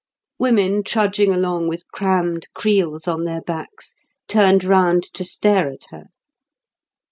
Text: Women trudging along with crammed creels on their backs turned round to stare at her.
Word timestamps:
Women 0.39 0.81
trudging 0.81 1.31
along 1.31 1.67
with 1.67 1.85
crammed 1.89 2.47
creels 2.55 3.07
on 3.07 3.25
their 3.25 3.41
backs 3.41 3.93
turned 4.27 4.63
round 4.63 5.03
to 5.13 5.23
stare 5.23 5.69
at 5.69 5.83
her. 5.91 6.05